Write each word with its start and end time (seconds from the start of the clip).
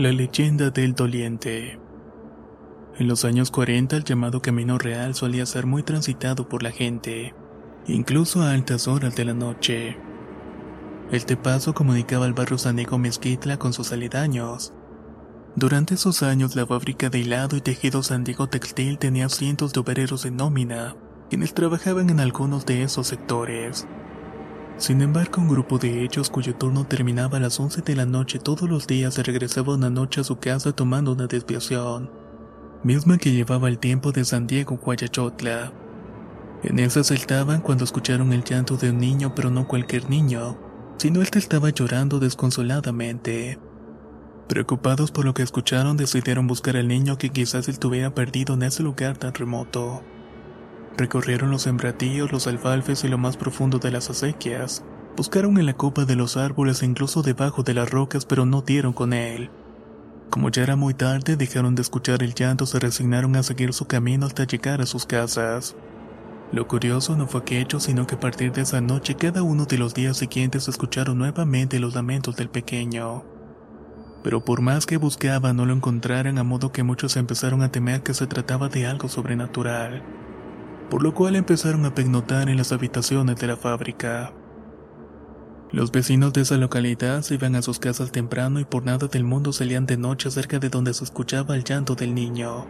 La 0.00 0.12
leyenda 0.12 0.70
del 0.70 0.94
doliente. 0.94 1.78
En 2.98 3.06
los 3.06 3.26
años 3.26 3.50
40 3.50 3.98
el 3.98 4.04
llamado 4.04 4.40
Camino 4.40 4.78
Real 4.78 5.14
solía 5.14 5.44
ser 5.44 5.66
muy 5.66 5.82
transitado 5.82 6.48
por 6.48 6.62
la 6.62 6.70
gente, 6.70 7.34
incluso 7.86 8.40
a 8.40 8.52
altas 8.52 8.88
horas 8.88 9.14
de 9.14 9.26
la 9.26 9.34
noche. 9.34 9.98
Este 11.12 11.36
paso 11.36 11.74
comunicaba 11.74 12.24
al 12.24 12.32
barrio 12.32 12.56
San 12.56 12.76
Diego 12.76 12.96
Mezquitla 12.96 13.58
con 13.58 13.74
sus 13.74 13.92
aledaños. 13.92 14.72
Durante 15.54 15.96
esos 15.96 16.22
años 16.22 16.56
la 16.56 16.64
fábrica 16.64 17.10
de 17.10 17.18
hilado 17.18 17.58
y 17.58 17.60
tejido 17.60 18.02
San 18.02 18.24
Diego 18.24 18.46
Textil 18.46 18.96
tenía 18.96 19.28
cientos 19.28 19.74
de 19.74 19.80
obreros 19.80 20.24
en 20.24 20.36
nómina, 20.36 20.96
quienes 21.28 21.52
trabajaban 21.52 22.08
en 22.08 22.20
algunos 22.20 22.64
de 22.64 22.84
esos 22.84 23.06
sectores. 23.06 23.86
Sin 24.80 25.02
embargo, 25.02 25.42
un 25.42 25.48
grupo 25.48 25.76
de 25.76 26.02
ellos 26.02 26.30
cuyo 26.30 26.54
turno 26.54 26.86
terminaba 26.86 27.36
a 27.36 27.40
las 27.40 27.60
11 27.60 27.82
de 27.82 27.94
la 27.94 28.06
noche 28.06 28.38
todos 28.38 28.66
los 28.66 28.86
días 28.86 29.12
se 29.12 29.22
regresaba 29.22 29.74
una 29.74 29.90
noche 29.90 30.22
a 30.22 30.24
su 30.24 30.38
casa 30.38 30.72
tomando 30.72 31.12
una 31.12 31.26
desviación, 31.26 32.10
misma 32.82 33.18
que 33.18 33.30
llevaba 33.30 33.68
el 33.68 33.78
tiempo 33.78 34.10
de 34.10 34.24
San 34.24 34.46
Diego 34.46 34.78
Guayachotla. 34.78 35.74
En 36.62 36.78
esa 36.78 37.04
saltaban 37.04 37.60
cuando 37.60 37.84
escucharon 37.84 38.32
el 38.32 38.42
llanto 38.42 38.78
de 38.78 38.88
un 38.88 38.98
niño, 38.98 39.34
pero 39.34 39.50
no 39.50 39.68
cualquier 39.68 40.08
niño, 40.08 40.58
sino 40.96 41.20
el 41.20 41.28
que 41.28 41.40
estaba 41.40 41.68
llorando 41.68 42.18
desconsoladamente. 42.18 43.58
Preocupados 44.48 45.10
por 45.10 45.26
lo 45.26 45.34
que 45.34 45.42
escucharon, 45.42 45.98
decidieron 45.98 46.46
buscar 46.46 46.78
al 46.78 46.88
niño 46.88 47.18
que 47.18 47.28
quizás 47.28 47.68
estuviera 47.68 48.14
perdido 48.14 48.54
en 48.54 48.62
ese 48.62 48.82
lugar 48.82 49.18
tan 49.18 49.34
remoto. 49.34 50.02
Recorrieron 50.96 51.50
los 51.50 51.62
sembradíos, 51.62 52.32
los 52.32 52.46
alfalfes 52.46 53.04
y 53.04 53.08
lo 53.08 53.18
más 53.18 53.36
profundo 53.36 53.78
de 53.78 53.90
las 53.90 54.10
acequias. 54.10 54.84
Buscaron 55.16 55.58
en 55.58 55.66
la 55.66 55.74
copa 55.74 56.04
de 56.04 56.16
los 56.16 56.36
árboles 56.36 56.82
e 56.82 56.86
incluso 56.86 57.22
debajo 57.22 57.62
de 57.62 57.74
las 57.74 57.90
rocas, 57.90 58.24
pero 58.24 58.46
no 58.46 58.62
dieron 58.62 58.92
con 58.92 59.12
él. 59.12 59.50
Como 60.30 60.50
ya 60.50 60.62
era 60.62 60.76
muy 60.76 60.94
tarde, 60.94 61.36
dejaron 61.36 61.74
de 61.74 61.82
escuchar 61.82 62.22
el 62.22 62.34
llanto, 62.34 62.66
se 62.66 62.78
resignaron 62.78 63.34
a 63.36 63.42
seguir 63.42 63.72
su 63.72 63.86
camino 63.86 64.26
hasta 64.26 64.44
llegar 64.44 64.80
a 64.80 64.86
sus 64.86 65.06
casas. 65.06 65.74
Lo 66.52 66.68
curioso 66.68 67.16
no 67.16 67.26
fue 67.26 67.44
que 67.44 67.60
hecho, 67.60 67.80
sino 67.80 68.06
que 68.06 68.16
a 68.16 68.20
partir 68.20 68.52
de 68.52 68.62
esa 68.62 68.80
noche, 68.80 69.16
cada 69.16 69.42
uno 69.42 69.66
de 69.66 69.78
los 69.78 69.94
días 69.94 70.16
siguientes 70.16 70.68
escucharon 70.68 71.18
nuevamente 71.18 71.80
los 71.80 71.94
lamentos 71.94 72.36
del 72.36 72.48
pequeño. 72.48 73.24
Pero 74.22 74.44
por 74.44 74.60
más 74.60 74.86
que 74.86 74.98
buscaban, 74.98 75.56
no 75.56 75.64
lo 75.64 75.72
encontraran, 75.72 76.38
a 76.38 76.44
modo 76.44 76.72
que 76.72 76.82
muchos 76.82 77.16
empezaron 77.16 77.62
a 77.62 77.72
temer 77.72 78.02
que 78.02 78.14
se 78.14 78.26
trataba 78.26 78.68
de 78.68 78.86
algo 78.86 79.08
sobrenatural 79.08 80.02
por 80.90 81.02
lo 81.02 81.14
cual 81.14 81.36
empezaron 81.36 81.86
a 81.86 81.94
pegnotar 81.94 82.48
en 82.48 82.56
las 82.56 82.72
habitaciones 82.72 83.36
de 83.36 83.46
la 83.46 83.56
fábrica. 83.56 84.32
Los 85.70 85.92
vecinos 85.92 86.32
de 86.32 86.40
esa 86.40 86.56
localidad 86.56 87.22
se 87.22 87.34
iban 87.34 87.54
a 87.54 87.62
sus 87.62 87.78
casas 87.78 88.10
temprano 88.10 88.58
y 88.58 88.64
por 88.64 88.84
nada 88.84 89.06
del 89.06 89.22
mundo 89.22 89.52
salían 89.52 89.86
de 89.86 89.96
noche 89.96 90.28
cerca 90.32 90.58
de 90.58 90.68
donde 90.68 90.92
se 90.92 91.04
escuchaba 91.04 91.54
el 91.54 91.62
llanto 91.62 91.94
del 91.94 92.12
niño. 92.12 92.66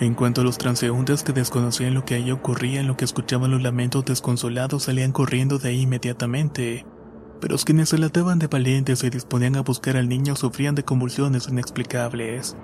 En 0.00 0.14
cuanto 0.14 0.40
a 0.40 0.44
los 0.44 0.58
transeúntes 0.58 1.22
que 1.22 1.32
desconocían 1.32 1.94
lo 1.94 2.04
que 2.04 2.16
allí 2.16 2.32
ocurría 2.32 2.80
en 2.80 2.88
lo 2.88 2.96
que 2.96 3.04
escuchaban 3.04 3.52
los 3.52 3.62
lamentos 3.62 4.04
desconsolados 4.04 4.82
salían 4.82 5.12
corriendo 5.12 5.60
de 5.60 5.68
ahí 5.68 5.82
inmediatamente, 5.82 6.84
pero 7.40 7.52
los 7.52 7.64
quienes 7.64 7.90
se 7.90 7.98
lataban 7.98 8.40
de 8.40 8.48
valientes 8.48 9.04
y 9.04 9.10
disponían 9.10 9.54
a 9.54 9.60
buscar 9.60 9.96
al 9.96 10.08
niño 10.08 10.34
sufrían 10.34 10.74
de 10.74 10.84
convulsiones 10.84 11.46
inexplicables. 11.46 12.56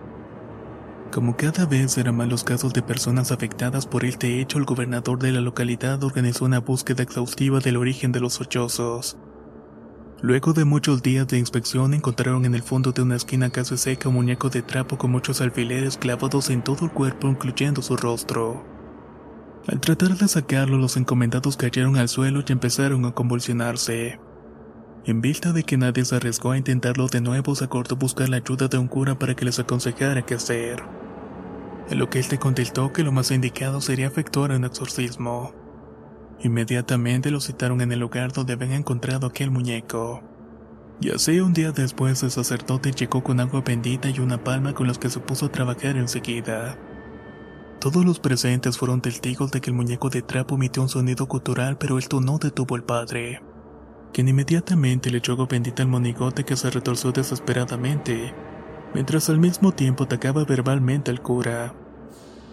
Como 1.12 1.36
cada 1.36 1.66
vez 1.66 1.98
eran 1.98 2.16
más 2.16 2.28
los 2.28 2.44
casos 2.44 2.72
de 2.72 2.82
personas 2.82 3.32
afectadas 3.32 3.84
por 3.84 4.04
este 4.04 4.40
hecho, 4.40 4.58
el 4.58 4.64
gobernador 4.64 5.18
de 5.18 5.32
la 5.32 5.40
localidad 5.40 6.04
organizó 6.04 6.44
una 6.44 6.60
búsqueda 6.60 7.02
exhaustiva 7.02 7.58
del 7.58 7.78
origen 7.78 8.12
de 8.12 8.20
los 8.20 8.34
sollozos. 8.34 9.18
Luego 10.22 10.52
de 10.52 10.64
muchos 10.64 11.02
días 11.02 11.26
de 11.26 11.38
inspección 11.38 11.94
encontraron 11.94 12.44
en 12.44 12.54
el 12.54 12.62
fondo 12.62 12.92
de 12.92 13.02
una 13.02 13.16
esquina 13.16 13.50
casi 13.50 13.76
seca 13.76 14.08
un 14.08 14.16
muñeco 14.16 14.50
de 14.50 14.62
trapo 14.62 14.98
con 14.98 15.10
muchos 15.10 15.40
alfileres 15.40 15.96
clavados 15.96 16.48
en 16.48 16.62
todo 16.62 16.84
el 16.84 16.92
cuerpo 16.92 17.26
incluyendo 17.26 17.82
su 17.82 17.96
rostro. 17.96 18.64
Al 19.66 19.80
tratar 19.80 20.16
de 20.16 20.28
sacarlo 20.28 20.78
los 20.78 20.96
encomendados 20.96 21.56
cayeron 21.56 21.96
al 21.96 22.08
suelo 22.08 22.44
y 22.46 22.52
empezaron 22.52 23.04
a 23.04 23.12
convulsionarse. 23.12 24.20
En 25.06 25.20
vista 25.20 25.52
de 25.52 25.64
que 25.64 25.76
nadie 25.76 26.04
se 26.04 26.14
arriesgó 26.14 26.52
a 26.52 26.58
intentarlo 26.58 27.08
de 27.08 27.20
nuevo, 27.20 27.56
se 27.56 27.64
acordó 27.64 27.96
buscar 27.96 28.28
la 28.28 28.36
ayuda 28.36 28.68
de 28.68 28.78
un 28.78 28.86
cura 28.86 29.18
para 29.18 29.34
que 29.34 29.46
les 29.46 29.58
aconsejara 29.58 30.22
qué 30.22 30.34
hacer. 30.34 30.99
En 31.90 31.98
lo 31.98 32.08
que 32.08 32.20
él 32.20 32.28
te 32.28 32.38
contestó 32.38 32.92
que 32.92 33.02
lo 33.02 33.12
más 33.12 33.30
indicado 33.30 33.80
sería 33.80 34.06
efectuar 34.06 34.52
un 34.52 34.64
exorcismo. 34.64 35.52
Inmediatamente 36.40 37.30
lo 37.30 37.40
citaron 37.40 37.80
en 37.80 37.92
el 37.92 38.00
lugar 38.00 38.32
donde 38.32 38.54
habían 38.54 38.72
encontrado 38.72 39.26
aquel 39.26 39.50
muñeco. 39.50 40.22
Y 41.00 41.10
así 41.10 41.40
un 41.40 41.52
día 41.52 41.72
después 41.72 42.22
el 42.22 42.30
sacerdote 42.30 42.92
llegó 42.92 43.22
con 43.22 43.40
agua 43.40 43.62
bendita 43.62 44.08
y 44.08 44.20
una 44.20 44.42
palma 44.42 44.72
con 44.72 44.86
los 44.86 44.98
que 44.98 45.10
se 45.10 45.20
puso 45.20 45.46
a 45.46 45.52
trabajar 45.52 45.96
enseguida. 45.96 46.78
Todos 47.80 48.04
los 48.04 48.20
presentes 48.20 48.78
fueron 48.78 49.02
testigos 49.02 49.50
de 49.50 49.60
que 49.60 49.70
el 49.70 49.76
muñeco 49.76 50.08
de 50.08 50.22
trapo 50.22 50.54
emitió 50.54 50.82
un 50.82 50.88
sonido 50.88 51.26
cultural, 51.26 51.76
pero 51.76 51.98
esto 51.98 52.20
no 52.20 52.38
detuvo 52.38 52.76
al 52.76 52.84
padre 52.84 53.40
quien 54.12 54.28
inmediatamente 54.28 55.10
le 55.10 55.18
echó 55.18 55.32
agua 55.32 55.46
bendita 55.48 55.82
al 55.82 55.88
monigote 55.88 56.44
que 56.44 56.56
se 56.56 56.70
retorció 56.70 57.12
desesperadamente, 57.12 58.34
mientras 58.94 59.30
al 59.30 59.38
mismo 59.38 59.72
tiempo 59.72 60.04
atacaba 60.04 60.44
verbalmente 60.44 61.10
al 61.10 61.22
cura. 61.22 61.74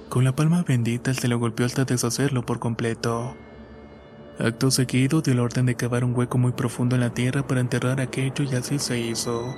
Con 0.10 0.24
la 0.24 0.36
palma 0.36 0.64
bendita 0.64 1.12
él 1.12 1.18
se 1.18 1.28
lo 1.28 1.38
golpeó 1.38 1.66
hasta 1.66 1.84
deshacerlo 1.84 2.46
por 2.46 2.60
completo. 2.60 3.36
Acto 4.40 4.72
seguido 4.72 5.22
dio 5.22 5.34
la 5.34 5.44
orden 5.44 5.66
de 5.66 5.76
cavar 5.76 6.04
un 6.04 6.16
hueco 6.16 6.38
muy 6.38 6.54
profundo 6.54 6.96
en 6.96 7.02
la 7.02 7.14
tierra 7.14 7.46
para 7.46 7.60
enterrar 7.60 8.00
aquello 8.00 8.44
y 8.44 8.56
así 8.56 8.80
se 8.80 9.00
hizo. 9.00 9.56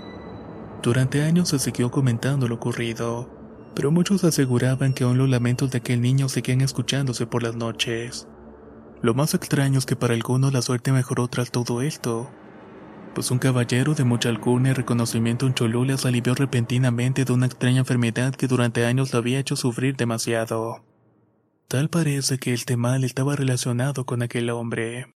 Durante 0.81 1.22
años 1.22 1.50
se 1.50 1.60
siguió 1.60 1.92
comentando 1.92 2.48
lo 2.48 2.56
ocurrido, 2.56 3.30
pero 3.75 3.92
muchos 3.92 4.24
aseguraban 4.24 4.94
que 4.94 5.04
aún 5.04 5.18
los 5.18 5.30
lamentos 5.30 5.69
de 5.69 5.80
aquel 5.80 6.01
niño 6.01 6.30
seguían 6.30 6.62
escuchándose 6.62 7.28
por 7.28 7.44
las 7.44 7.56
noches. 7.56 8.28
Lo 9.02 9.13
más 9.13 9.34
extraño 9.34 9.78
es 9.78 9.86
que 9.86 9.95
para 9.95 10.13
algunos 10.13 10.52
la 10.52 10.62
suerte 10.62 10.92
mejoró 10.92 11.28
tras 11.28 11.52
todo 11.52 11.81
esto, 11.81 12.30
pues 13.14 13.32
un 13.32 13.40
caballero 13.40 13.96
de 13.96 14.04
mucha 14.04 14.30
alcurnia 14.30 14.72
y 14.72 14.76
reconocimiento 14.76 15.48
en 15.48 15.54
Cholula 15.54 15.98
se 15.98 16.08
alivió 16.08 16.36
repentinamente 16.36 17.26
de 17.26 17.34
una 17.34 17.46
extraña 17.46 17.80
enfermedad 17.80 18.36
que 18.36 18.48
durante 18.48 18.86
años 18.86 19.14
lo 19.14 19.20
había 19.20 19.40
hecho 19.40 19.56
sufrir 19.56 19.96
demasiado. 19.96 20.84
Tal 21.68 21.90
parece 21.90 22.40
que 22.40 22.54
el 22.54 22.66
temal 22.66 23.04
estaba 23.04 23.36
relacionado 23.36 24.06
con 24.06 24.22
aquel 24.22 24.50
hombre. 24.50 25.19